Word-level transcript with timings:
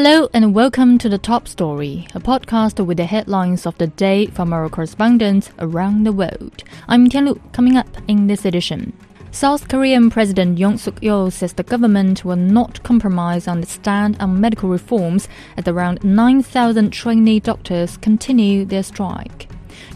Hello 0.00 0.28
and 0.32 0.54
welcome 0.54 0.96
to 0.98 1.08
the 1.08 1.18
Top 1.18 1.48
Story, 1.48 2.06
a 2.14 2.20
podcast 2.20 2.78
with 2.86 2.98
the 2.98 3.04
headlines 3.04 3.66
of 3.66 3.76
the 3.78 3.88
day 3.88 4.26
from 4.26 4.52
our 4.52 4.68
correspondents 4.68 5.50
around 5.58 6.04
the 6.04 6.12
world. 6.12 6.62
I'm 6.86 7.08
Tianlu, 7.08 7.40
coming 7.52 7.76
up 7.76 7.88
in 8.06 8.28
this 8.28 8.44
edition. 8.44 8.92
South 9.32 9.66
Korean 9.66 10.08
President 10.08 10.56
Yoon 10.56 10.78
Suk 10.78 11.00
Yeol 11.00 11.32
says 11.32 11.52
the 11.52 11.64
government 11.64 12.24
will 12.24 12.36
not 12.36 12.80
compromise 12.84 13.48
on 13.48 13.58
its 13.58 13.72
stand 13.72 14.16
on 14.20 14.40
medical 14.40 14.68
reforms 14.68 15.28
as 15.56 15.66
around 15.66 16.04
9,000 16.04 16.92
trainee 16.92 17.40
doctors 17.40 17.96
continue 17.96 18.64
their 18.64 18.84
strike. 18.84 19.48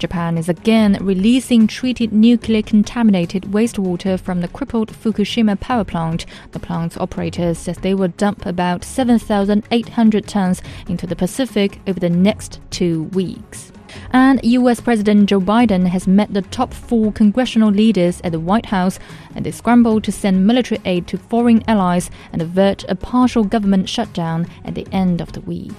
Japan 0.03 0.37
is 0.37 0.49
again 0.49 0.99
releasing 1.01 1.69
treated 1.69 2.13
nuclear 2.13 2.61
contaminated 2.61 3.45
wastewater 3.45 4.19
from 4.19 4.41
the 4.41 4.49
crippled 4.49 4.91
Fukushima 4.91 5.61
power 5.61 5.85
plant. 5.85 6.27
The 6.51 6.59
plant's 6.59 6.97
operators 6.97 7.57
says 7.59 7.79
they 7.79 7.95
will 7.95 8.09
dump 8.09 8.45
about 8.45 8.83
7,800 8.83 10.27
tons 10.27 10.61
into 10.89 11.07
the 11.07 11.15
Pacific 11.15 11.79
over 11.87 12.01
the 12.01 12.11
next 12.11 12.59
two 12.71 13.05
weeks. 13.13 13.71
And 14.13 14.41
US 14.43 14.81
President 14.81 15.29
Joe 15.29 15.41
Biden 15.41 15.87
has 15.87 16.09
met 16.09 16.35
the 16.35 16.43
top 16.43 16.75
four 16.75 17.13
congressional 17.13 17.71
leaders 17.71 18.21
at 18.25 18.33
the 18.33 18.41
White 18.41 18.67
House 18.67 18.99
and 19.37 19.47
they 19.47 19.53
scrambled 19.53 20.03
to 20.03 20.11
send 20.11 20.49
military 20.49 20.81
aid 20.85 21.07
to 21.07 21.17
foreign 21.17 21.63
allies 21.69 22.11
and 22.33 22.43
avert 22.43 22.85
a 22.89 22.97
partial 22.97 23.45
government 23.45 23.89
shutdown 23.89 24.49
at 24.65 24.75
the 24.75 24.89
end 24.91 25.21
of 25.21 25.31
the 25.31 25.43
week. 25.43 25.71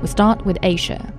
We 0.00 0.08
start 0.08 0.44
with 0.44 0.58
Asia. 0.64 1.14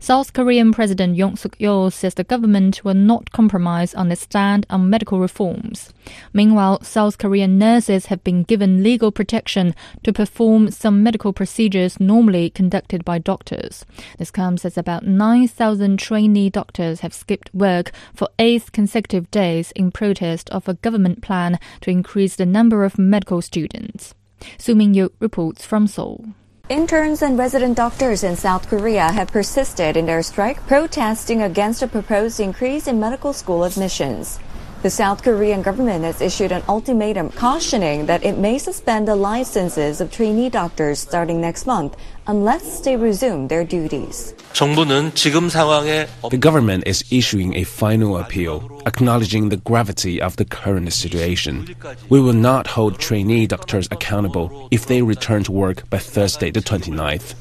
South 0.00 0.32
Korean 0.32 0.72
President 0.72 1.16
Yoon 1.16 1.36
Suk 1.36 1.56
Yeol 1.58 1.92
says 1.92 2.14
the 2.14 2.24
government 2.24 2.84
will 2.84 2.94
not 2.94 3.32
compromise 3.32 3.94
on 3.94 4.10
its 4.10 4.22
stand 4.22 4.66
on 4.70 4.90
medical 4.90 5.18
reforms. 5.20 5.92
Meanwhile, 6.32 6.82
South 6.82 7.18
Korean 7.18 7.58
nurses 7.58 8.06
have 8.06 8.22
been 8.24 8.42
given 8.42 8.82
legal 8.82 9.10
protection 9.12 9.74
to 10.02 10.12
perform 10.12 10.70
some 10.70 11.02
medical 11.02 11.32
procedures 11.32 12.00
normally 12.00 12.50
conducted 12.50 13.04
by 13.04 13.18
doctors. 13.18 13.84
This 14.18 14.30
comes 14.30 14.64
as 14.64 14.78
about 14.78 15.06
9,000 15.06 15.98
trainee 15.98 16.50
doctors 16.50 17.00
have 17.00 17.12
skipped 17.14 17.54
work 17.54 17.92
for 18.14 18.28
eight 18.38 18.72
consecutive 18.72 19.30
days 19.30 19.72
in 19.72 19.90
protest 19.90 20.48
of 20.50 20.68
a 20.68 20.74
government 20.74 21.22
plan 21.22 21.58
to 21.82 21.90
increase 21.90 22.36
the 22.36 22.46
number 22.46 22.84
of 22.84 22.98
medical 22.98 23.42
students. 23.42 24.14
Su 24.58 24.74
Mingyu 24.74 25.10
reports 25.20 25.64
from 25.64 25.86
Seoul. 25.86 26.26
Interns 26.68 27.22
and 27.22 27.38
resident 27.38 27.78
doctors 27.78 28.24
in 28.24 28.36
South 28.36 28.68
Korea 28.68 29.10
have 29.10 29.32
persisted 29.32 29.96
in 29.96 30.04
their 30.04 30.22
strike, 30.22 30.60
protesting 30.66 31.40
against 31.40 31.82
a 31.82 31.88
proposed 31.88 32.40
increase 32.40 32.88
in 32.88 33.00
medical 33.00 33.32
school 33.32 33.64
admissions. 33.64 34.38
The 34.80 34.90
South 34.90 35.24
Korean 35.24 35.62
government 35.62 36.04
has 36.04 36.20
issued 36.20 36.52
an 36.52 36.62
ultimatum 36.68 37.30
cautioning 37.30 38.06
that 38.06 38.24
it 38.24 38.38
may 38.38 38.58
suspend 38.58 39.08
the 39.08 39.16
licenses 39.16 40.00
of 40.00 40.12
trainee 40.12 40.50
doctors 40.50 41.00
starting 41.00 41.40
next 41.40 41.66
month 41.66 41.96
unless 42.28 42.78
they 42.82 42.96
resume 42.96 43.48
their 43.48 43.64
duties. 43.64 44.34
The 44.54 46.38
government 46.38 46.86
is 46.86 47.04
issuing 47.10 47.56
a 47.56 47.64
final 47.64 48.18
appeal, 48.18 48.80
acknowledging 48.86 49.48
the 49.48 49.56
gravity 49.56 50.22
of 50.22 50.36
the 50.36 50.44
current 50.44 50.92
situation. 50.92 51.74
We 52.08 52.20
will 52.20 52.32
not 52.32 52.68
hold 52.68 53.00
trainee 53.00 53.48
doctors 53.48 53.88
accountable 53.90 54.68
if 54.70 54.86
they 54.86 55.02
return 55.02 55.42
to 55.44 55.52
work 55.52 55.90
by 55.90 55.98
Thursday 55.98 56.52
the 56.52 56.60
29th. 56.60 57.34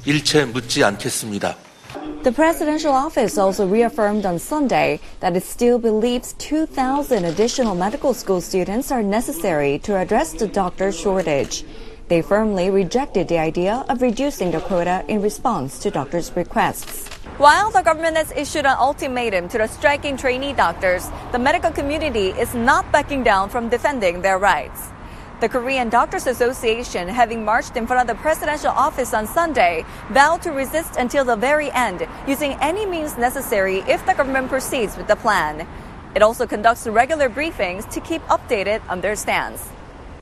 The 2.27 2.33
presidential 2.33 2.91
office 2.91 3.37
also 3.37 3.65
reaffirmed 3.65 4.25
on 4.25 4.37
Sunday 4.37 4.99
that 5.21 5.37
it 5.37 5.43
still 5.43 5.79
believes 5.79 6.33
2,000 6.33 7.23
additional 7.23 7.73
medical 7.73 8.13
school 8.13 8.41
students 8.41 8.91
are 8.91 9.01
necessary 9.01 9.79
to 9.87 9.95
address 9.95 10.33
the 10.33 10.45
doctor 10.45 10.91
shortage. 10.91 11.63
They 12.09 12.21
firmly 12.21 12.69
rejected 12.69 13.29
the 13.29 13.39
idea 13.39 13.85
of 13.87 14.01
reducing 14.01 14.51
the 14.51 14.59
quota 14.59 15.05
in 15.07 15.21
response 15.21 15.79
to 15.79 15.89
doctors' 15.89 16.35
requests. 16.35 17.07
While 17.39 17.71
the 17.71 17.81
government 17.81 18.17
has 18.17 18.33
issued 18.33 18.65
an 18.65 18.75
ultimatum 18.77 19.47
to 19.47 19.59
the 19.59 19.67
striking 19.67 20.17
trainee 20.17 20.51
doctors, 20.51 21.07
the 21.31 21.39
medical 21.39 21.71
community 21.71 22.31
is 22.31 22.53
not 22.53 22.91
backing 22.91 23.23
down 23.23 23.47
from 23.47 23.69
defending 23.69 24.21
their 24.21 24.37
rights. 24.37 24.91
The 25.39 25.47
Korean 25.47 25.89
Doctors 25.89 26.25
Association, 26.25 27.07
having 27.07 27.45
marched 27.45 27.77
in 27.77 27.85
front 27.85 28.01
of 28.01 28.07
the 28.07 28.19
presidential 28.23 28.71
office 28.71 29.13
on 29.13 29.27
Sunday, 29.27 29.85
vowed 30.09 30.41
to 30.41 30.51
resist 30.51 30.95
until 30.97 31.23
the 31.23 31.35
very 31.35 31.71
end, 31.73 32.07
using 32.27 32.53
any 32.53 32.87
means 32.87 33.19
necessary 33.19 33.81
if 33.87 34.03
the 34.07 34.15
government 34.15 34.49
proceeds 34.49 34.97
with 34.97 35.05
the 35.05 35.15
plan. 35.15 35.67
It 36.15 36.23
also 36.23 36.47
conducts 36.47 36.87
regular 36.87 37.29
briefings 37.29 37.87
to 37.91 37.99
keep 37.99 38.23
updated 38.23 38.81
on 38.89 38.99
their 39.01 39.15
stance. 39.15 39.69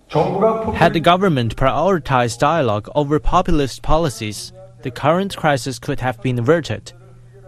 Had 0.09 0.92
the 0.92 1.00
government 1.00 1.56
prioritized 1.56 2.40
dialogue 2.40 2.90
over 2.94 3.18
populist 3.18 3.84
policies, 3.84 4.52
the 4.82 4.92
current 4.92 5.38
crisis 5.38 5.80
could 5.80 6.02
have 6.02 6.22
been 6.22 6.40
averted. 6.40 6.92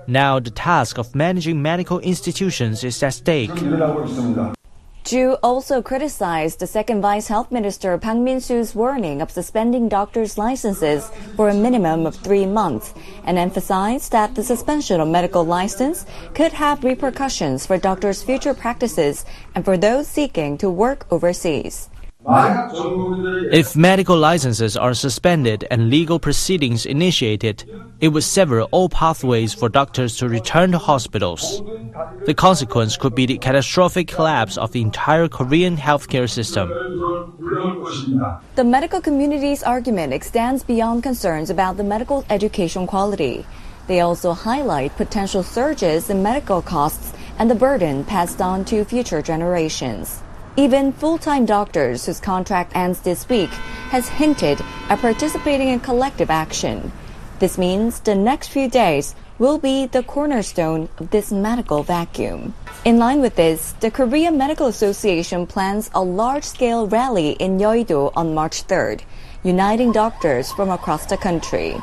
Now 0.07 0.39
the 0.39 0.51
task 0.51 0.97
of 0.97 1.13
managing 1.13 1.61
medical 1.61 1.99
institutions 1.99 2.85
is 2.85 3.03
at 3.03 3.13
stake. 3.13 3.51
Ju 5.07 5.38
also 5.41 5.81
criticized 5.81 6.59
the 6.59 6.68
second 6.68 7.01
vice 7.01 7.29
health 7.29 7.50
minister 7.50 7.97
Park 7.97 8.18
Min-soo's 8.18 8.75
warning 8.75 9.22
of 9.22 9.31
suspending 9.31 9.88
doctors' 9.88 10.38
licenses 10.38 11.09
for 11.38 11.47
a 11.47 11.53
minimum 11.53 12.06
of 12.06 12.13
three 12.13 12.45
months 12.45 12.94
and 13.23 13.38
emphasized 13.38 14.12
that 14.12 14.35
the 14.35 14.44
suspension 14.44 15.00
of 15.00 15.07
medical 15.07 15.46
license 15.46 16.06
could 16.34 16.51
have 16.51 16.84
repercussions 16.84 17.66
for 17.66 17.78
doctors' 17.78 18.22
future 18.22 18.53
practices 18.53 19.23
and 19.56 19.63
for 19.63 19.78
those 19.78 20.09
seeking 20.09 20.57
to 20.57 20.69
work 20.69 21.07
overseas. 21.09 21.88
If 22.25 23.75
medical 23.75 24.17
licenses 24.17 24.75
are 24.75 24.94
suspended 24.94 25.66
and 25.72 25.89
legal 25.89 26.19
proceedings 26.19 26.85
initiated, 26.85 27.63
it 28.01 28.09
would 28.09 28.23
sever 28.23 28.63
all 28.63 28.89
pathways 28.89 29.53
for 29.53 29.69
doctors 29.69 30.17
to 30.17 30.28
return 30.28 30.72
to 30.72 30.78
hospitals. 30.78 31.61
The 32.25 32.33
consequence 32.33 32.97
could 32.97 33.16
be 33.16 33.28
the 33.28 33.38
catastrophic 33.38 34.07
collapse 34.07 34.57
of 34.57 34.72
the 34.72 34.81
entire 34.81 35.28
Korean 35.29 35.78
healthcare 35.78 36.29
system. 36.29 36.69
The 38.55 38.63
medical 38.63 38.99
community's 38.99 39.63
argument 39.63 40.11
extends 40.11 40.63
beyond 40.63 41.03
concerns 41.03 41.49
about 41.49 41.78
the 41.78 41.84
medical 41.84 42.25
education 42.29 42.88
quality. 42.88 43.45
They 43.88 44.01
also 44.01 44.34
highlight 44.34 44.97
potential 44.97 45.44
surges 45.44 46.09
in 46.09 46.22
medical 46.23 46.61
costs 46.61 47.13
and 47.39 47.49
the 47.49 47.55
burden 47.55 48.03
passed 48.03 48.41
on 48.41 48.66
to 48.66 48.84
future 48.84 49.22
generations. 49.22 50.22
Even 50.59 50.91
full-time 50.91 51.45
doctors 51.45 52.07
whose 52.07 52.19
contract 52.19 52.72
ends 52.75 53.01
this 53.01 53.29
week 53.29 53.51
has 53.94 54.09
hinted 54.09 54.59
at 54.90 54.97
participating 54.97 55.68
in 55.68 55.79
collective 55.79 56.31
action. 56.31 56.91
This 57.38 57.59
means 57.59 58.00
the 58.00 58.16
next 58.16 58.47
few 58.47 58.67
days 58.67 59.13
will 59.38 59.59
be 59.59 59.85
the 59.85 60.01
cornerstone 60.01 60.90
of 60.97 61.12
this 61.12 61.31
medical 61.31 61.84
vacuum. 61.84 62.56
In 62.85 62.97
line 62.97 63.22
with 63.22 63.35
this, 63.35 63.73
the 63.81 63.91
Korea 63.91 64.31
Medical 64.31 64.66
Association 64.66 65.46
plans 65.46 65.91
a 65.94 66.01
large-scale 66.01 66.88
rally 66.88 67.34
in 67.34 67.59
Yeouido 67.59 68.12
on 68.16 68.34
March 68.34 68.66
3rd, 68.66 69.01
uniting 69.44 69.91
doctors 69.91 70.51
from 70.51 70.72
across 70.72 71.06
the 71.06 71.17
country. 71.17 71.78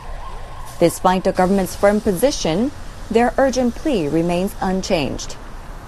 Despite 0.81 1.23
the 1.23 1.31
government's 1.31 1.77
firm 1.77 2.01
position, 2.01 2.73
their 3.09 3.35
urgent 3.39 3.77
plea 3.77 4.09
remains 4.09 4.53
unchanged 4.61 5.37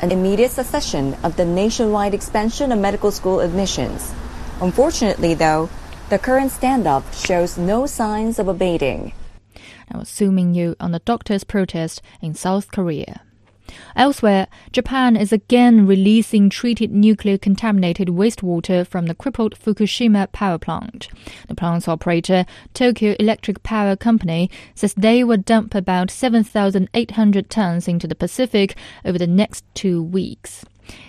an 0.03 0.12
immediate 0.12 0.51
cessation 0.51 1.15
of 1.23 1.37
the 1.37 1.45
nationwide 1.45 2.15
expansion 2.15 2.73
of 2.73 2.79
medical 2.79 3.11
school 3.11 3.41
admissions. 3.41 4.12
Unfortunately, 4.61 5.34
though, 5.34 5.69
the 6.09 6.19
current 6.19 6.53
standoff 6.53 7.03
shows 7.27 7.59
no 7.59 7.87
signs 7.87 8.39
of 8.39 8.49
abating. 8.49 9.12
I 9.91 9.99
Now, 9.99 10.03
Su 10.05 10.31
Mingyu 10.31 10.75
on 10.81 10.93
the 10.93 11.01
doctors' 11.01 11.45
protest 11.45 12.01
in 12.21 12.34
South 12.34 12.71
Korea. 12.71 13.23
Elsewhere, 13.94 14.47
Japan 14.72 15.16
is 15.16 15.32
again 15.32 15.87
releasing 15.87 16.50
treated 16.50 16.93
nuclear 16.93 17.38
contaminated 17.38 18.09
wastewater 18.09 18.87
from 18.87 19.06
the 19.06 19.15
crippled 19.15 19.59
Fukushima 19.59 20.31
power 20.32 20.59
plant. 20.59 21.09
The 21.48 21.54
plant's 21.54 21.89
operator, 21.89 22.47
Tokyo 22.74 23.16
Electric 23.18 23.63
Power 23.63 23.97
Company, 23.97 24.51
says 24.74 24.95
they 24.95 25.24
will 25.24 25.39
dump 25.39 25.74
about 25.74 26.10
7,800 26.10 27.51
tons 27.51 27.89
into 27.89 28.07
the 28.07 28.15
Pacific 28.15 28.77
over 29.04 29.18
the 29.18 29.27
next 29.27 29.65
two 29.74 30.03
weeks. 30.03 30.65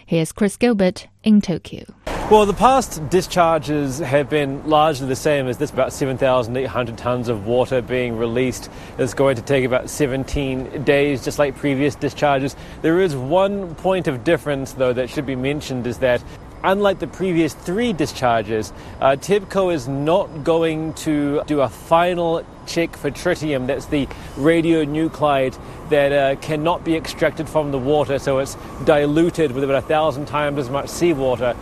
Here's 0.05 0.31
Chris 0.31 0.57
Gilbert 0.57 1.07
in 1.23 1.41
Tokyo. 1.41 1.85
Well, 2.29 2.45
the 2.45 2.53
past 2.53 3.09
discharges 3.09 3.99
have 3.99 4.29
been 4.29 4.67
largely 4.67 5.07
the 5.07 5.15
same 5.15 5.47
as 5.47 5.59
this 5.59 5.71
about 5.71 5.93
7,800 5.93 6.97
tonnes 6.97 7.29
of 7.29 7.47
water 7.47 7.81
being 7.81 8.17
released. 8.17 8.69
It's 8.97 9.13
going 9.13 9.37
to 9.37 9.41
take 9.41 9.63
about 9.63 9.89
17 9.89 10.83
days, 10.83 11.23
just 11.23 11.39
like 11.39 11.55
previous 11.55 11.95
discharges. 11.95 12.57
There 12.81 12.99
is 12.99 13.15
one 13.15 13.75
point 13.75 14.09
of 14.09 14.25
difference, 14.25 14.73
though, 14.73 14.91
that 14.91 15.09
should 15.09 15.25
be 15.25 15.37
mentioned 15.37 15.87
is 15.87 15.99
that 15.99 16.21
unlike 16.65 16.99
the 16.99 17.07
previous 17.07 17.53
three 17.53 17.93
discharges, 17.93 18.73
uh, 18.99 19.11
TEPCO 19.11 19.73
is 19.73 19.87
not 19.87 20.43
going 20.43 20.95
to 20.95 21.41
do 21.47 21.61
a 21.61 21.69
final 21.69 22.43
check 22.65 22.97
for 22.97 23.09
tritium. 23.09 23.67
That's 23.67 23.85
the 23.85 24.05
radionuclide 24.35 25.57
that 25.89 26.11
uh, 26.11 26.35
cannot 26.41 26.83
be 26.83 26.97
extracted 26.97 27.47
from 27.47 27.71
the 27.71 27.79
water, 27.79 28.19
so 28.19 28.39
it's 28.39 28.57
diluted 28.83 29.53
with 29.53 29.63
about 29.63 29.81
a 29.81 29.87
thousand 29.87 30.25
times 30.25 30.59
as 30.59 30.69
much 30.69 30.89
seawater 30.89 31.55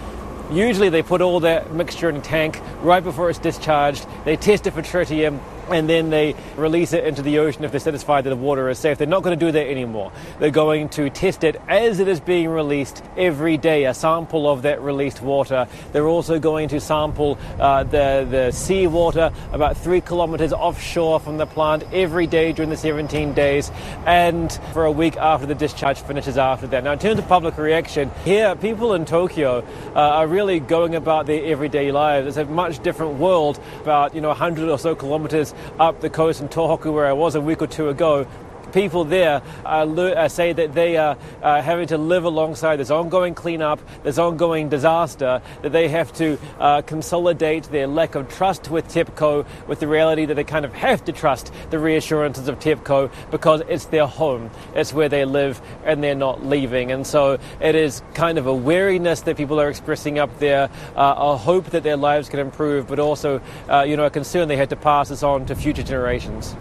Usually 0.52 0.90
they 0.90 1.02
put 1.02 1.22
all 1.22 1.40
that 1.42 1.74
mixture 1.74 2.10
in 2.10 2.18
a 2.18 2.22
tank 2.22 2.62
right 2.82 3.04
before 3.04 3.30
it's 3.30 3.40
discharged. 3.40 4.06
They 4.26 4.38
test 4.38 4.68
it 4.68 4.72
for 4.72 4.82
tritium 4.82 5.40
and 5.70 5.90
then 5.90 6.10
they 6.10 6.36
release 6.56 6.94
it 6.94 7.04
into 7.06 7.22
the 7.22 7.40
ocean 7.40 7.64
if 7.64 7.72
they're 7.72 7.80
satisfied 7.80 8.24
that 8.24 8.30
the 8.30 8.36
water 8.36 8.70
is 8.70 8.80
safe. 8.80 8.98
They're 8.98 9.08
not 9.08 9.24
going 9.24 9.38
to 9.38 9.46
do 9.46 9.52
that 9.52 9.68
anymore. 9.68 10.12
They're 10.40 10.52
going 10.52 10.90
to 10.90 11.10
test 11.10 11.44
it 11.44 11.60
as 11.68 12.00
it 12.00 12.08
is 12.08 12.20
being 12.20 12.50
released 12.50 13.04
every 13.18 13.58
day, 13.58 13.86
a 13.86 13.94
sample 13.94 14.50
of 14.50 14.64
that 14.64 14.82
released 14.82 15.22
water. 15.22 15.68
They're 15.92 16.08
also 16.08 16.40
going 16.40 16.70
to 16.70 16.80
sample 16.80 17.38
uh, 17.60 17.84
the, 17.84 18.28
the 18.30 18.52
sea 18.52 18.88
water 18.88 19.32
about 19.52 19.78
three 19.78 20.02
kilometers 20.02 20.54
offshore 20.54 21.20
from 21.20 21.38
the 21.38 21.46
plant 21.46 21.84
every 21.92 22.28
day 22.28 22.52
during 22.52 22.70
the 22.70 22.78
17 22.78 23.34
days 23.34 23.72
and 24.06 24.52
for 24.74 24.86
a 24.86 24.92
week 24.92 25.18
after 25.18 25.48
the 25.48 25.56
discharge 25.56 26.00
finishes 26.02 26.38
after 26.38 26.68
that. 26.68 26.84
Now, 26.84 26.94
in 26.94 27.00
terms 27.00 27.20
of 27.20 27.28
public 27.28 27.58
reaction, 27.58 28.12
here 28.24 28.56
people 28.56 28.94
in 28.94 29.06
Tokyo 29.06 29.66
uh, 29.96 30.00
are 30.00 30.28
really 30.28 30.60
going 30.60 30.96
about 30.96 31.26
their 31.26 31.44
everyday 31.46 31.92
lives. 31.92 32.28
It's 32.28 32.38
a 32.38 32.46
much 32.46 32.82
different 32.84 33.18
world, 33.18 33.60
about, 33.82 34.14
you 34.14 34.22
know, 34.22 34.30
100 34.30 34.70
or 34.70 34.78
so 34.78 34.96
kilometers 34.96 35.55
up 35.80 36.02
the 36.02 36.10
coast 36.10 36.42
in 36.42 36.50
Tohoku, 36.50 36.94
where 36.94 37.06
I 37.06 37.14
was 37.14 37.36
a 37.36 37.42
week 37.42 37.62
or 37.62 37.68
two 37.68 37.90
ago, 37.90 38.28
people 38.76 39.06
there 39.06 39.42
uh, 39.66 40.28
say 40.28 40.52
that 40.52 40.74
they 40.74 40.98
are 40.98 41.18
uh, 41.42 41.62
having 41.62 41.88
to 41.88 41.98
live 41.98 42.26
alongside 42.26 42.76
this 42.76 42.92
ongoing 42.92 43.34
cleanup, 43.34 43.80
this 44.04 44.18
ongoing 44.18 44.68
disaster, 44.68 45.42
that 45.62 45.72
they 45.72 45.88
have 45.88 46.12
to 46.12 46.38
uh, 46.60 46.82
consolidate 46.82 47.64
their 47.72 47.88
lack 47.88 48.16
of 48.16 48.28
trust 48.28 48.70
with 48.70 48.86
TEPCO 48.90 49.46
with 49.68 49.80
the 49.80 49.88
reality 49.88 50.26
that 50.26 50.34
they 50.34 50.44
kind 50.44 50.66
of 50.66 50.74
have 50.74 51.06
to 51.06 51.14
trust 51.14 51.54
the 51.70 51.80
reassurances 51.80 52.50
of 52.50 52.60
TEPCO 52.60 53.10
because 53.32 53.62
it's 53.70 53.86
their 53.86 54.08
home, 54.08 54.52
it's 54.76 54.94
where 54.94 55.08
they 55.08 55.24
live, 55.24 55.62
and 55.86 56.04
they're 56.04 56.14
not 56.14 56.46
leaving. 56.46 56.92
And 56.92 57.08
so 57.08 57.40
it 57.62 57.76
is 57.76 58.04
kind 58.14 58.38
of 58.38 58.46
a 58.46 58.54
weariness 58.54 59.22
that 59.22 59.38
people 59.38 59.62
are 59.62 59.70
expressing 59.70 60.20
up 60.20 60.38
there, 60.40 60.70
uh, 60.98 61.16
a 61.18 61.38
hope 61.38 61.68
that 61.70 61.84
their 61.84 61.98
lives 61.98 62.28
can 62.28 62.42
improve, 62.42 62.88
but 62.88 63.00
also, 63.00 63.40
uh, 63.70 63.84
you 63.84 63.96
know, 63.96 64.06
a 64.06 64.10
concern 64.10 64.50
they 64.50 64.58
had 64.58 64.70
to 64.72 64.76
pass 64.76 65.08
this 65.08 65.24
on 65.24 65.46
to 65.46 65.56
future 65.56 65.84
generations. 65.84 66.58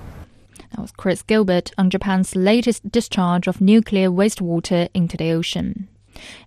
That 0.75 0.83
was 0.83 0.91
Chris 0.91 1.23
Gilbert 1.23 1.71
on 1.79 1.89
Japan's 1.89 2.35
latest 2.35 2.91
discharge 2.91 3.47
of 3.47 3.61
nuclear 3.61 4.11
wastewater 4.11 4.89
into 4.93 5.17
the 5.17 5.31
ocean. 5.31 5.87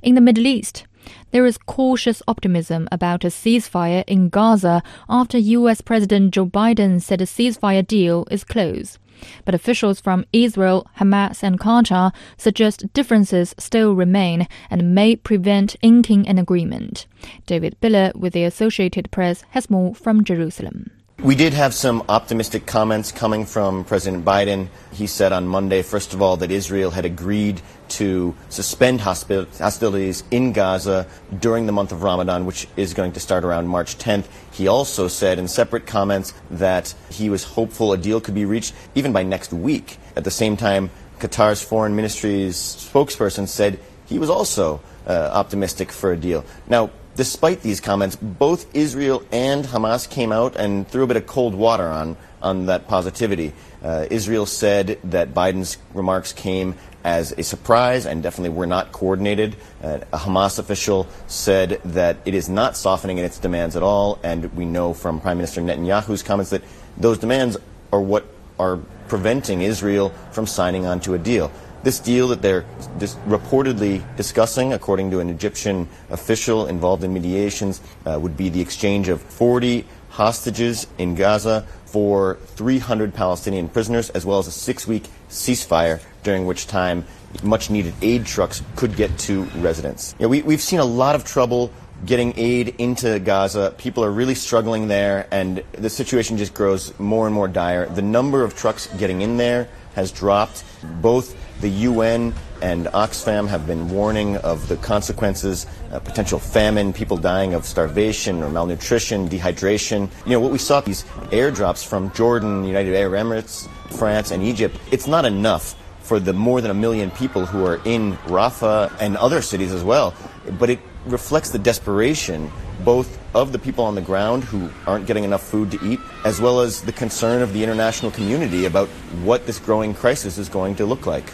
In 0.01 0.15
the 0.15 0.21
Middle 0.21 0.45
East, 0.45 0.85
there 1.31 1.45
is 1.45 1.57
cautious 1.57 2.21
optimism 2.27 2.89
about 2.91 3.23
a 3.23 3.27
ceasefire 3.27 4.03
in 4.05 4.27
Gaza 4.27 4.83
after 5.07 5.37
US 5.37 5.79
President 5.79 6.33
Joe 6.33 6.45
Biden 6.45 7.01
said 7.01 7.21
a 7.21 7.25
ceasefire 7.25 7.87
deal 7.87 8.27
is 8.29 8.43
close. 8.43 8.99
But 9.45 9.55
officials 9.55 10.01
from 10.01 10.25
Israel, 10.33 10.85
Hamas, 10.99 11.41
and 11.41 11.57
Qatar 11.57 12.13
suggest 12.35 12.91
differences 12.91 13.55
still 13.57 13.93
remain 13.93 14.49
and 14.69 14.93
may 14.93 15.15
prevent 15.15 15.77
inking 15.81 16.27
an 16.27 16.37
agreement. 16.37 17.07
David 17.45 17.77
Biller 17.81 18.13
with 18.13 18.33
the 18.33 18.43
Associated 18.43 19.09
Press 19.09 19.45
has 19.51 19.69
more 19.69 19.95
from 19.95 20.25
Jerusalem. 20.25 20.91
We 21.23 21.33
did 21.33 21.53
have 21.53 21.73
some 21.73 22.03
optimistic 22.09 22.67
comments 22.67 23.11
coming 23.11 23.47
from 23.47 23.85
President 23.85 24.23
Biden. 24.23 24.67
He 24.93 25.07
said 25.07 25.33
on 25.33 25.47
Monday, 25.47 25.81
first 25.81 26.13
of 26.13 26.21
all, 26.21 26.37
that 26.37 26.51
Israel 26.51 26.91
had 26.91 27.05
agreed 27.05 27.59
to 27.89 28.35
suspend 28.49 29.01
hostilities 29.01 30.23
in 30.29 30.53
Gaza 30.53 31.07
during 31.39 31.65
the 31.65 31.71
month 31.71 31.91
of 31.91 32.03
Ramadan, 32.03 32.45
which 32.45 32.67
is 32.77 32.93
going 32.93 33.13
to 33.13 33.19
start 33.19 33.43
around 33.43 33.67
March 33.67 33.97
10th. 33.97 34.25
He 34.51 34.67
also 34.67 35.07
said 35.07 35.39
in 35.39 35.47
separate 35.47 35.87
comments 35.87 36.33
that 36.51 36.93
he 37.09 37.31
was 37.31 37.43
hopeful 37.43 37.93
a 37.93 37.97
deal 37.97 38.21
could 38.21 38.35
be 38.35 38.45
reached 38.45 38.75
even 38.93 39.11
by 39.11 39.23
next 39.23 39.51
week. 39.51 39.97
At 40.15 40.23
the 40.23 40.29
same 40.29 40.55
time, 40.55 40.91
Qatar's 41.17 41.63
foreign 41.63 41.95
ministry's 41.95 42.57
spokesperson 42.57 43.47
said 43.47 43.79
he 44.05 44.19
was 44.19 44.29
also 44.29 44.81
uh, 45.07 45.31
optimistic 45.33 45.91
for 45.91 46.11
a 46.11 46.17
deal. 46.17 46.45
Now, 46.67 46.91
despite 47.17 47.61
these 47.61 47.81
comments, 47.81 48.15
both 48.15 48.73
Israel 48.75 49.23
and 49.31 49.65
Hamas 49.65 50.09
came 50.09 50.31
out 50.31 50.55
and 50.55 50.87
threw 50.87 51.03
a 51.03 51.07
bit 51.07 51.17
of 51.17 51.27
cold 51.27 51.55
water 51.55 51.87
on, 51.87 52.15
on 52.41 52.67
that 52.67 52.87
positivity. 52.87 53.53
Uh, 53.83 54.05
Israel 54.09 54.45
said 54.45 54.99
that 55.03 55.33
Biden's 55.33 55.77
remarks 55.93 56.31
came 56.31 56.75
as 57.03 57.31
a 57.31 57.43
surprise 57.43 58.05
and 58.05 58.21
definitely 58.21 58.55
were 58.55 58.67
not 58.67 58.91
coordinated. 58.91 59.55
Uh, 59.83 59.99
a 60.13 60.17
Hamas 60.17 60.59
official 60.59 61.07
said 61.25 61.81
that 61.85 62.17
it 62.25 62.33
is 62.33 62.49
not 62.49 62.77
softening 62.77 63.17
in 63.17 63.25
its 63.25 63.39
demands 63.39 63.75
at 63.75 63.83
all, 63.83 64.19
and 64.23 64.53
we 64.53 64.65
know 64.65 64.93
from 64.93 65.19
Prime 65.19 65.37
Minister 65.37 65.61
Netanyahu's 65.61 66.21
comments 66.21 66.51
that 66.51 66.63
those 66.97 67.17
demands 67.17 67.57
are 67.91 68.01
what 68.01 68.25
are 68.59 68.77
preventing 69.07 69.61
Israel 69.61 70.09
from 70.31 70.45
signing 70.45 70.85
on 70.85 70.99
to 70.99 71.13
a 71.13 71.17
deal. 71.17 71.51
This 71.83 71.99
deal 71.99 72.27
that 72.29 72.41
they're 72.41 72.65
dis- 72.97 73.15
reportedly 73.27 74.03
discussing, 74.17 74.73
according 74.73 75.11
to 75.11 75.19
an 75.19 75.29
Egyptian 75.29 75.87
official 76.09 76.67
involved 76.67 77.03
in 77.03 77.13
mediations, 77.13 77.81
uh, 78.05 78.19
would 78.19 78.35
be 78.35 78.49
the 78.49 78.61
exchange 78.61 79.09
of 79.09 79.21
40 79.21 79.85
hostages 80.09 80.87
in 80.97 81.15
Gaza 81.15 81.65
for 81.85 82.37
300 82.55 83.13
Palestinian 83.13 83.69
prisoners, 83.69 84.09
as 84.11 84.25
well 84.25 84.39
as 84.39 84.47
a 84.47 84.51
six 84.51 84.87
week 84.87 85.05
ceasefire, 85.29 86.01
during 86.23 86.45
which 86.45 86.67
time 86.67 87.05
much 87.43 87.69
needed 87.69 87.93
aid 88.01 88.25
trucks 88.25 88.61
could 88.75 88.95
get 88.95 89.17
to 89.19 89.43
residents. 89.57 90.15
You 90.19 90.25
know, 90.25 90.29
we, 90.29 90.41
we've 90.41 90.61
seen 90.61 90.79
a 90.79 90.85
lot 90.85 91.15
of 91.15 91.23
trouble 91.23 91.71
getting 92.05 92.33
aid 92.37 92.75
into 92.77 93.19
Gaza. 93.19 93.73
People 93.77 94.03
are 94.03 94.11
really 94.11 94.35
struggling 94.35 94.87
there, 94.87 95.27
and 95.31 95.63
the 95.73 95.89
situation 95.89 96.37
just 96.37 96.53
grows 96.53 96.97
more 96.99 97.25
and 97.25 97.33
more 97.33 97.47
dire. 97.47 97.87
The 97.87 98.01
number 98.01 98.43
of 98.43 98.55
trucks 98.55 98.87
getting 98.97 99.21
in 99.21 99.37
there 99.37 99.69
has 99.97 100.11
dropped. 100.11 100.63
Both 101.01 101.35
the 101.59 101.69
UN 101.69 102.33
and 102.61 102.85
Oxfam 102.87 103.47
have 103.47 103.65
been 103.65 103.89
warning 103.89 104.37
of 104.37 104.67
the 104.67 104.77
consequences, 104.77 105.65
uh, 105.91 105.99
potential 105.99 106.39
famine, 106.39 106.93
people 106.93 107.17
dying 107.17 107.55
of 107.55 107.65
starvation 107.65 108.43
or 108.43 108.49
malnutrition, 108.49 109.27
dehydration. 109.27 110.09
You 110.25 110.33
know, 110.33 110.39
what 110.39 110.51
we 110.51 110.59
saw 110.59 110.81
these 110.81 111.03
airdrops 111.31 111.85
from 111.85 112.11
Jordan, 112.13 112.63
United 112.63 112.95
Arab 112.95 113.13
Emirates, 113.13 113.67
France, 113.97 114.31
and 114.31 114.43
Egypt, 114.43 114.77
it's 114.91 115.07
not 115.07 115.25
enough 115.25 115.75
for 116.01 116.19
the 116.19 116.31
more 116.31 116.61
than 116.61 116.71
a 116.71 116.75
million 116.75 117.11
people 117.11 117.45
who 117.45 117.65
are 117.65 117.81
in 117.83 118.15
Rafah 118.27 118.95
and 118.99 119.17
other 119.17 119.41
cities 119.41 119.73
as 119.73 119.83
well. 119.83 120.13
But 120.59 120.69
it 120.69 120.79
reflects 121.11 121.49
the 121.49 121.59
desperation 121.59 122.51
both 122.83 123.19
of 123.35 123.51
the 123.51 123.59
people 123.59 123.83
on 123.83 123.95
the 123.95 124.01
ground 124.01 124.43
who 124.43 124.69
aren't 124.85 125.05
getting 125.07 125.23
enough 125.23 125.43
food 125.43 125.71
to 125.71 125.83
eat, 125.85 125.99
as 126.25 126.39
well 126.39 126.59
as 126.59 126.81
the 126.81 126.91
concern 126.91 127.41
of 127.41 127.53
the 127.53 127.63
international 127.63 128.11
community 128.11 128.65
about 128.65 128.87
what 129.23 129.45
this 129.45 129.59
growing 129.59 129.93
crisis 129.93 130.37
is 130.37 130.49
going 130.49 130.75
to 130.75 130.85
look 130.85 131.05
like. 131.05 131.25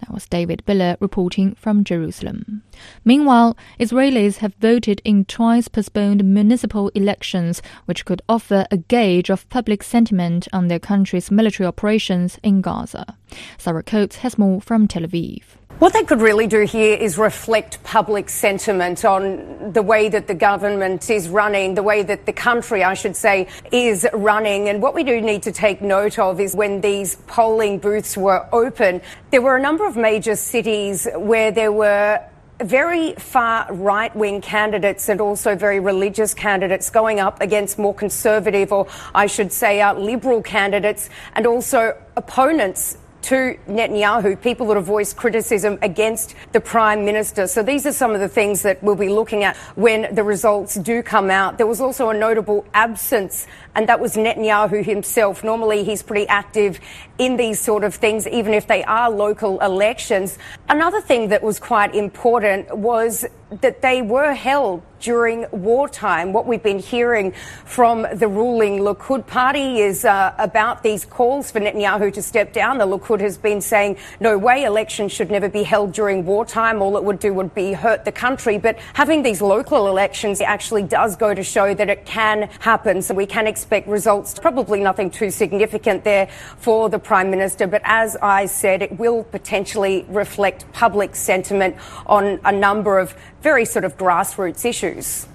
That 0.00 0.12
was 0.12 0.26
David 0.26 0.62
Biller 0.66 0.96
reporting 1.00 1.54
from 1.54 1.82
Jerusalem. 1.82 2.62
Meanwhile, 3.04 3.56
Israelis 3.80 4.38
have 4.38 4.54
voted 4.56 5.00
in 5.04 5.24
twice 5.24 5.68
postponed 5.68 6.22
municipal 6.24 6.90
elections, 6.90 7.62
which 7.86 8.04
could 8.04 8.20
offer 8.28 8.66
a 8.70 8.76
gauge 8.76 9.30
of 9.30 9.48
public 9.48 9.82
sentiment 9.82 10.46
on 10.52 10.68
their 10.68 10.78
country's 10.78 11.30
military 11.30 11.66
operations 11.66 12.38
in 12.42 12.60
Gaza. 12.60 13.16
Sarah 13.56 13.82
Coates 13.82 14.16
has 14.16 14.36
more 14.36 14.60
from 14.60 14.86
Tel 14.86 15.04
Aviv. 15.04 15.42
What 15.80 15.92
they 15.92 16.04
could 16.04 16.20
really 16.20 16.46
do 16.46 16.60
here 16.60 16.96
is 16.96 17.18
reflect 17.18 17.82
public 17.82 18.28
sentiment 18.28 19.04
on 19.04 19.72
the 19.72 19.82
way 19.82 20.08
that 20.08 20.28
the 20.28 20.34
government 20.34 21.10
is 21.10 21.28
running, 21.28 21.74
the 21.74 21.82
way 21.82 22.04
that 22.04 22.26
the 22.26 22.32
country, 22.32 22.84
I 22.84 22.94
should 22.94 23.16
say, 23.16 23.48
is 23.72 24.06
running. 24.14 24.68
And 24.68 24.80
what 24.80 24.94
we 24.94 25.02
do 25.02 25.20
need 25.20 25.42
to 25.42 25.52
take 25.52 25.82
note 25.82 26.16
of 26.16 26.38
is 26.38 26.54
when 26.54 26.80
these 26.80 27.16
polling 27.26 27.80
booths 27.80 28.16
were 28.16 28.46
open, 28.52 29.00
there 29.32 29.42
were 29.42 29.56
a 29.56 29.60
number 29.60 29.84
of 29.84 29.96
major 29.96 30.36
cities 30.36 31.08
where 31.16 31.50
there 31.50 31.72
were 31.72 32.24
very 32.60 33.14
far 33.14 33.66
right 33.74 34.14
wing 34.14 34.40
candidates 34.40 35.08
and 35.08 35.20
also 35.20 35.56
very 35.56 35.80
religious 35.80 36.34
candidates 36.34 36.88
going 36.88 37.18
up 37.18 37.40
against 37.40 37.80
more 37.80 37.94
conservative, 37.94 38.70
or 38.70 38.86
I 39.12 39.26
should 39.26 39.52
say, 39.52 39.80
uh, 39.80 39.92
liberal 39.94 40.40
candidates, 40.40 41.10
and 41.34 41.48
also 41.48 41.98
opponents 42.16 42.96
to 43.24 43.56
Netanyahu, 43.68 44.40
people 44.40 44.66
that 44.66 44.76
have 44.76 44.84
voiced 44.84 45.16
criticism 45.16 45.78
against 45.80 46.34
the 46.52 46.60
Prime 46.60 47.04
Minister. 47.04 47.46
So 47.46 47.62
these 47.62 47.86
are 47.86 47.92
some 47.92 48.10
of 48.12 48.20
the 48.20 48.28
things 48.28 48.62
that 48.62 48.82
we'll 48.82 48.96
be 48.96 49.08
looking 49.08 49.44
at 49.44 49.56
when 49.76 50.14
the 50.14 50.22
results 50.22 50.74
do 50.74 51.02
come 51.02 51.30
out. 51.30 51.56
There 51.56 51.66
was 51.66 51.80
also 51.80 52.10
a 52.10 52.14
notable 52.14 52.66
absence, 52.74 53.46
and 53.74 53.88
that 53.88 54.00
was 54.00 54.14
Netanyahu 54.14 54.84
himself. 54.84 55.42
Normally, 55.44 55.84
he's 55.84 56.02
pretty 56.02 56.26
active 56.28 56.80
in 57.18 57.36
these 57.36 57.60
sort 57.60 57.84
of 57.84 57.94
things, 57.94 58.26
even 58.26 58.54
if 58.54 58.66
they 58.66 58.84
are 58.84 59.10
local 59.10 59.60
elections. 59.60 60.38
Another 60.68 61.00
thing 61.00 61.28
that 61.28 61.42
was 61.42 61.58
quite 61.58 61.94
important 61.94 62.76
was 62.76 63.24
that 63.60 63.82
they 63.82 64.02
were 64.02 64.34
held 64.34 64.82
during 65.00 65.44
wartime. 65.52 66.32
What 66.32 66.46
we've 66.46 66.62
been 66.62 66.78
hearing 66.78 67.34
from 67.66 68.06
the 68.14 68.26
ruling 68.26 68.78
Likud 68.78 69.26
party 69.26 69.80
is 69.80 70.04
uh, 70.04 70.34
about 70.38 70.82
these 70.82 71.04
calls 71.04 71.50
for 71.50 71.60
Netanyahu 71.60 72.12
to 72.14 72.22
step 72.22 72.54
down. 72.54 72.78
The 72.78 72.86
Likud 72.86 73.20
has 73.20 73.36
been 73.36 73.60
saying, 73.60 73.98
no 74.18 74.38
way, 74.38 74.64
elections 74.64 75.12
should 75.12 75.30
never 75.30 75.48
be 75.48 75.62
held 75.62 75.92
during 75.92 76.24
wartime. 76.24 76.80
All 76.80 76.96
it 76.96 77.04
would 77.04 77.18
do 77.18 77.34
would 77.34 77.54
be 77.54 77.74
hurt 77.74 78.06
the 78.06 78.12
country. 78.12 78.56
But 78.56 78.78
having 78.94 79.22
these 79.22 79.42
local 79.42 79.88
elections 79.88 80.40
actually 80.40 80.84
does 80.84 81.16
go 81.16 81.34
to 81.34 81.42
show 81.42 81.74
that 81.74 81.90
it 81.90 82.06
can 82.06 82.48
happen. 82.60 83.02
So 83.02 83.14
we 83.14 83.26
can 83.26 83.46
expect 83.46 83.63
results, 83.86 84.38
probably 84.38 84.80
nothing 84.80 85.10
too 85.10 85.30
significant 85.30 86.04
there 86.04 86.28
for 86.58 86.88
the 86.88 86.98
Prime 86.98 87.30
Minister. 87.30 87.66
But 87.66 87.82
as 87.84 88.16
I 88.16 88.46
said, 88.46 88.82
it 88.82 88.98
will 88.98 89.24
potentially 89.24 90.04
reflect 90.08 90.70
public 90.72 91.14
sentiment 91.14 91.76
on 92.06 92.40
a 92.44 92.52
number 92.52 92.98
of 92.98 93.14
very 93.42 93.64
sort 93.64 93.84
of 93.84 93.96
grassroots 93.96 94.64
issues. 94.64 95.26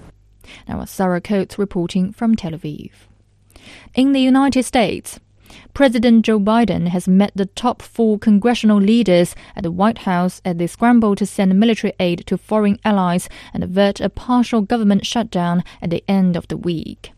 Now, 0.68 0.84
Sarah 0.84 1.20
Coates 1.20 1.58
reporting 1.58 2.12
from 2.12 2.34
Tel 2.36 2.52
Aviv. 2.52 2.92
In 3.94 4.12
the 4.12 4.20
United 4.20 4.64
States, 4.64 5.20
President 5.74 6.24
Joe 6.24 6.38
Biden 6.38 6.88
has 6.88 7.08
met 7.08 7.32
the 7.34 7.46
top 7.46 7.82
four 7.82 8.18
congressional 8.18 8.78
leaders 8.78 9.34
at 9.56 9.62
the 9.62 9.70
White 9.70 9.98
House 9.98 10.40
as 10.44 10.56
they 10.56 10.66
scramble 10.66 11.14
to 11.16 11.26
send 11.26 11.58
military 11.58 11.92
aid 11.98 12.24
to 12.26 12.38
foreign 12.38 12.78
allies 12.84 13.28
and 13.52 13.62
avert 13.64 14.00
a 14.00 14.08
partial 14.08 14.60
government 14.60 15.06
shutdown 15.06 15.64
at 15.82 15.90
the 15.90 16.04
end 16.08 16.36
of 16.36 16.48
the 16.48 16.56
week. 16.56 17.12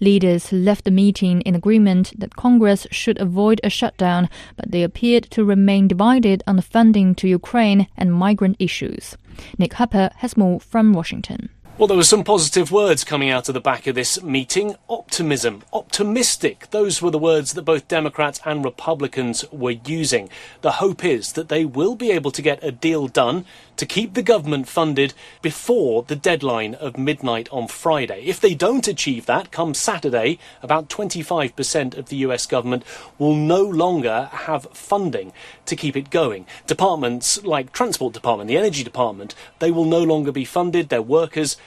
Leaders 0.00 0.52
left 0.52 0.84
the 0.84 0.90
meeting 0.90 1.40
in 1.42 1.54
agreement 1.54 2.12
that 2.18 2.36
Congress 2.36 2.86
should 2.90 3.20
avoid 3.20 3.60
a 3.62 3.70
shutdown, 3.70 4.28
but 4.56 4.70
they 4.70 4.82
appeared 4.82 5.24
to 5.30 5.44
remain 5.44 5.88
divided 5.88 6.42
on 6.46 6.56
the 6.56 6.62
funding 6.62 7.14
to 7.14 7.28
Ukraine 7.28 7.86
and 7.96 8.12
migrant 8.12 8.56
issues. 8.58 9.16
Nick 9.58 9.74
Harper 9.74 10.10
has 10.16 10.36
more 10.36 10.60
from 10.60 10.92
Washington. 10.92 11.48
Well, 11.78 11.86
there 11.86 11.96
were 11.96 12.02
some 12.02 12.24
positive 12.24 12.72
words 12.72 13.04
coming 13.04 13.30
out 13.30 13.48
of 13.48 13.54
the 13.54 13.60
back 13.60 13.86
of 13.86 13.94
this 13.94 14.20
meeting. 14.20 14.74
Optimism, 14.88 15.62
optimistic. 15.72 16.66
Those 16.72 17.00
were 17.00 17.12
the 17.12 17.20
words 17.20 17.52
that 17.52 17.62
both 17.62 17.86
Democrats 17.86 18.40
and 18.44 18.64
Republicans 18.64 19.44
were 19.52 19.76
using. 19.86 20.28
The 20.62 20.72
hope 20.72 21.04
is 21.04 21.34
that 21.34 21.48
they 21.48 21.64
will 21.64 21.94
be 21.94 22.10
able 22.10 22.32
to 22.32 22.42
get 22.42 22.64
a 22.64 22.72
deal 22.72 23.06
done 23.06 23.44
to 23.76 23.86
keep 23.86 24.14
the 24.14 24.24
government 24.24 24.66
funded 24.66 25.14
before 25.40 26.02
the 26.02 26.16
deadline 26.16 26.74
of 26.74 26.98
midnight 26.98 27.48
on 27.52 27.68
Friday. 27.68 28.24
If 28.24 28.40
they 28.40 28.56
don't 28.56 28.88
achieve 28.88 29.26
that, 29.26 29.52
come 29.52 29.72
Saturday, 29.72 30.40
about 30.64 30.88
25% 30.88 31.96
of 31.96 32.08
the 32.08 32.16
US 32.16 32.44
government 32.44 32.82
will 33.18 33.36
no 33.36 33.62
longer 33.62 34.28
have 34.32 34.66
funding 34.72 35.32
to 35.66 35.76
keep 35.76 35.96
it 35.96 36.10
going. 36.10 36.44
Departments 36.66 37.44
like 37.44 37.72
Transport 37.72 38.14
Department, 38.14 38.48
the 38.48 38.56
Energy 38.56 38.82
Department, 38.82 39.36
they 39.60 39.70
will 39.70 39.84
no 39.84 40.02
longer 40.02 40.32
be 40.32 40.44
funded. 40.44 40.88
Their 40.88 41.00
workers 41.00 41.56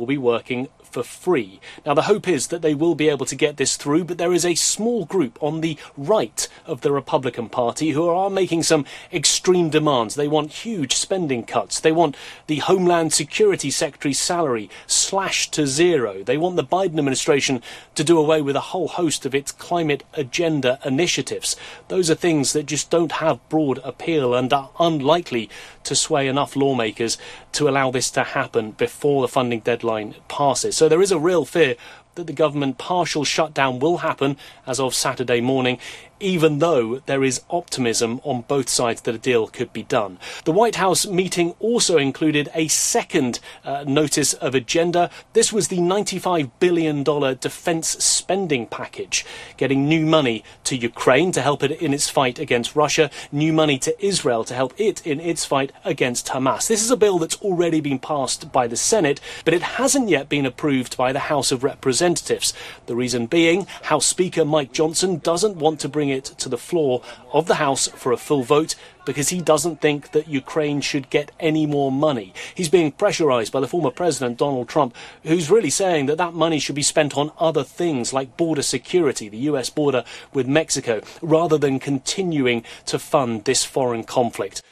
will 0.00 0.06
be 0.06 0.18
working 0.18 0.66
for 0.90 1.02
free. 1.04 1.60
Now, 1.86 1.94
the 1.94 2.02
hope 2.02 2.26
is 2.26 2.48
that 2.48 2.62
they 2.62 2.74
will 2.74 2.94
be 2.94 3.08
able 3.08 3.26
to 3.26 3.36
get 3.36 3.58
this 3.58 3.76
through, 3.76 4.04
but 4.04 4.18
there 4.18 4.32
is 4.32 4.44
a 4.44 4.54
small 4.54 5.04
group 5.04 5.38
on 5.40 5.60
the 5.60 5.78
right 5.96 6.48
of 6.66 6.80
the 6.80 6.90
Republican 6.90 7.48
Party 7.48 7.90
who 7.90 8.08
are 8.08 8.30
making 8.30 8.64
some 8.64 8.84
extreme 9.12 9.70
demands. 9.70 10.14
They 10.14 10.26
want 10.26 10.50
huge 10.64 10.94
spending 10.94 11.44
cuts. 11.44 11.78
They 11.78 11.92
want 11.92 12.16
the 12.48 12.56
Homeland 12.56 13.12
Security 13.12 13.70
Secretary's 13.70 14.18
salary 14.18 14.68
slashed 14.86 15.52
to 15.52 15.66
zero. 15.66 16.24
They 16.24 16.36
want 16.36 16.56
the 16.56 16.64
Biden 16.64 16.98
administration 16.98 17.62
to 17.94 18.02
do 18.02 18.18
away 18.18 18.42
with 18.42 18.56
a 18.56 18.60
whole 18.60 18.88
host 18.88 19.24
of 19.24 19.34
its 19.34 19.52
climate 19.52 20.02
agenda 20.14 20.80
initiatives. 20.84 21.56
Those 21.88 22.10
are 22.10 22.16
things 22.16 22.52
that 22.54 22.66
just 22.66 22.90
don't 22.90 23.12
have 23.12 23.48
broad 23.48 23.78
appeal 23.84 24.34
and 24.34 24.52
are 24.52 24.70
unlikely 24.80 25.50
to 25.84 25.94
sway 25.94 26.26
enough 26.26 26.56
lawmakers 26.56 27.16
to 27.52 27.68
allow 27.68 27.90
this 27.90 28.10
to 28.10 28.24
happen 28.24 28.72
before 28.72 29.22
the 29.22 29.28
funding 29.28 29.60
deadline 29.60 29.89
passes. 30.28 30.76
So 30.76 30.88
there 30.88 31.02
is 31.02 31.12
a 31.12 31.18
real 31.18 31.44
fear 31.44 31.76
that 32.14 32.26
the 32.26 32.32
government 32.32 32.78
partial 32.78 33.24
shutdown 33.24 33.78
will 33.78 33.98
happen 33.98 34.36
as 34.66 34.80
of 34.80 34.94
Saturday 34.94 35.40
morning 35.40 35.78
even 36.20 36.58
though 36.58 36.98
there 37.06 37.24
is 37.24 37.40
optimism 37.50 38.20
on 38.22 38.42
both 38.42 38.68
sides 38.68 39.00
that 39.02 39.14
a 39.14 39.18
deal 39.18 39.48
could 39.48 39.72
be 39.72 39.82
done. 39.82 40.18
The 40.44 40.52
White 40.52 40.76
House 40.76 41.06
meeting 41.06 41.54
also 41.58 41.96
included 41.96 42.50
a 42.54 42.68
second 42.68 43.40
uh, 43.64 43.84
notice 43.86 44.34
of 44.34 44.54
agenda. 44.54 45.10
This 45.32 45.52
was 45.52 45.68
the 45.68 45.78
$95 45.78 46.50
billion 46.60 47.02
defense 47.02 47.88
spending 47.88 48.66
package, 48.66 49.24
getting 49.56 49.88
new 49.88 50.04
money 50.04 50.44
to 50.64 50.76
Ukraine 50.76 51.32
to 51.32 51.42
help 51.42 51.62
it 51.62 51.72
in 51.72 51.94
its 51.94 52.10
fight 52.10 52.38
against 52.38 52.76
Russia, 52.76 53.10
new 53.32 53.52
money 53.52 53.78
to 53.78 54.04
Israel 54.04 54.44
to 54.44 54.54
help 54.54 54.78
it 54.78 55.04
in 55.06 55.20
its 55.20 55.44
fight 55.44 55.72
against 55.84 56.26
Hamas. 56.28 56.68
This 56.68 56.84
is 56.84 56.90
a 56.90 56.96
bill 56.96 57.18
that's 57.18 57.40
already 57.40 57.80
been 57.80 57.98
passed 57.98 58.52
by 58.52 58.66
the 58.66 58.76
Senate, 58.76 59.20
but 59.44 59.54
it 59.54 59.62
hasn't 59.62 60.08
yet 60.08 60.28
been 60.28 60.46
approved 60.46 60.96
by 60.96 61.12
the 61.12 61.20
House 61.20 61.50
of 61.50 61.64
Representatives. 62.10 62.52
The 62.86 62.96
reason 62.96 63.26
being, 63.26 63.66
House 63.82 64.04
Speaker 64.04 64.44
Mike 64.44 64.72
Johnson 64.72 65.18
doesn't 65.18 65.54
want 65.54 65.78
to 65.80 65.88
bring 65.88 66.08
it 66.08 66.24
to 66.24 66.48
the 66.48 66.58
floor 66.58 67.02
of 67.32 67.46
the 67.46 67.54
House 67.54 67.86
for 67.86 68.10
a 68.10 68.16
full 68.16 68.42
vote 68.42 68.74
because 69.06 69.28
he 69.28 69.40
doesn't 69.40 69.80
think 69.80 70.10
that 70.10 70.26
Ukraine 70.26 70.80
should 70.80 71.08
get 71.08 71.30
any 71.38 71.66
more 71.66 71.92
money. 71.92 72.34
He's 72.52 72.68
being 72.68 72.90
pressurized 72.90 73.52
by 73.52 73.60
the 73.60 73.68
former 73.68 73.92
president, 73.92 74.38
Donald 74.38 74.68
Trump, 74.68 74.96
who's 75.22 75.52
really 75.52 75.70
saying 75.70 76.06
that 76.06 76.18
that 76.18 76.34
money 76.34 76.58
should 76.58 76.74
be 76.74 76.82
spent 76.82 77.16
on 77.16 77.30
other 77.38 77.62
things 77.62 78.12
like 78.12 78.36
border 78.36 78.62
security, 78.62 79.28
the 79.28 79.46
US 79.50 79.70
border 79.70 80.04
with 80.34 80.48
Mexico, 80.48 81.02
rather 81.22 81.58
than 81.58 81.78
continuing 81.78 82.64
to 82.86 82.98
fund 82.98 83.44
this 83.44 83.64
foreign 83.64 84.02
conflict. 84.02 84.62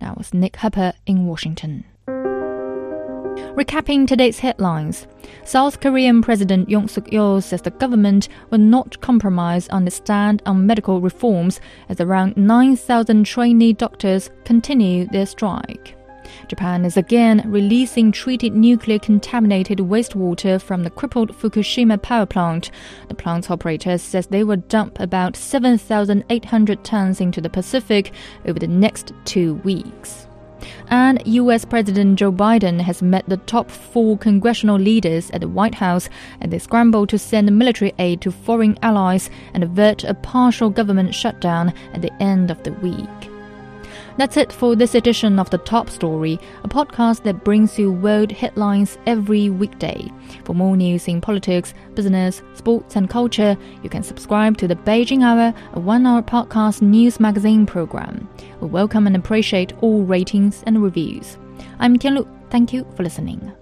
That 0.00 0.18
was 0.18 0.34
Nick 0.34 0.56
Harper 0.56 0.94
in 1.06 1.26
Washington. 1.26 1.84
Recapping 3.54 4.08
today's 4.08 4.40
headlines 4.40 5.06
South 5.44 5.78
Korean 5.78 6.22
President 6.22 6.68
Yoon 6.68 6.90
Suk 6.90 7.04
Yeol 7.06 7.40
says 7.40 7.62
the 7.62 7.70
government 7.70 8.28
will 8.50 8.58
not 8.58 9.00
compromise 9.00 9.68
on 9.68 9.86
its 9.86 9.94
stand 9.94 10.42
on 10.44 10.66
medical 10.66 11.00
reforms 11.00 11.60
as 11.88 12.00
around 12.00 12.36
9,000 12.36 13.22
trainee 13.22 13.72
doctors 13.72 14.28
continue 14.44 15.06
their 15.06 15.24
strike. 15.24 15.96
Japan 16.48 16.84
is 16.84 16.96
again 16.96 17.42
releasing 17.46 18.10
treated 18.10 18.56
nuclear 18.56 18.98
contaminated 18.98 19.78
wastewater 19.78 20.60
from 20.60 20.82
the 20.82 20.90
crippled 20.90 21.30
Fukushima 21.38 22.02
power 22.02 22.26
plant. 22.26 22.72
The 23.06 23.14
plant's 23.14 23.52
operator 23.52 23.98
says 23.98 24.26
they 24.26 24.42
will 24.42 24.56
dump 24.56 24.98
about 24.98 25.36
7,800 25.36 26.82
tons 26.82 27.20
into 27.20 27.40
the 27.40 27.50
Pacific 27.50 28.12
over 28.46 28.58
the 28.58 28.66
next 28.66 29.12
two 29.24 29.54
weeks. 29.62 30.26
And 30.88 31.22
US 31.26 31.64
President 31.64 32.18
Joe 32.18 32.32
Biden 32.32 32.80
has 32.80 33.02
met 33.02 33.28
the 33.28 33.36
top 33.38 33.70
four 33.70 34.16
congressional 34.18 34.76
leaders 34.76 35.30
at 35.30 35.40
the 35.40 35.48
White 35.48 35.74
House 35.74 36.08
as 36.40 36.50
they 36.50 36.58
scramble 36.58 37.06
to 37.06 37.18
send 37.18 37.56
military 37.56 37.92
aid 37.98 38.20
to 38.20 38.30
foreign 38.30 38.78
allies 38.82 39.30
and 39.52 39.64
avert 39.64 40.04
a 40.04 40.14
partial 40.14 40.70
government 40.70 41.14
shutdown 41.14 41.72
at 41.92 42.02
the 42.02 42.12
end 42.22 42.50
of 42.50 42.62
the 42.62 42.72
week. 42.74 43.33
That's 44.16 44.36
it 44.36 44.52
for 44.52 44.76
this 44.76 44.94
edition 44.94 45.40
of 45.40 45.50
The 45.50 45.58
Top 45.58 45.90
Story, 45.90 46.38
a 46.62 46.68
podcast 46.68 47.24
that 47.24 47.42
brings 47.42 47.76
you 47.80 47.90
world 47.90 48.30
headlines 48.30 48.96
every 49.06 49.50
weekday. 49.50 50.08
For 50.44 50.54
more 50.54 50.76
news 50.76 51.08
in 51.08 51.20
politics, 51.20 51.74
business, 51.94 52.40
sports, 52.54 52.94
and 52.94 53.10
culture, 53.10 53.56
you 53.82 53.90
can 53.90 54.04
subscribe 54.04 54.56
to 54.58 54.68
the 54.68 54.76
Beijing 54.76 55.24
Hour, 55.24 55.52
a 55.72 55.80
one 55.80 56.06
hour 56.06 56.22
podcast 56.22 56.80
news 56.80 57.18
magazine 57.18 57.66
program. 57.66 58.28
We 58.60 58.68
welcome 58.68 59.08
and 59.08 59.16
appreciate 59.16 59.72
all 59.80 60.04
ratings 60.04 60.62
and 60.64 60.80
reviews. 60.80 61.36
I'm 61.80 61.98
Tianlu. 61.98 62.28
Thank 62.50 62.72
you 62.72 62.86
for 62.94 63.02
listening. 63.02 63.52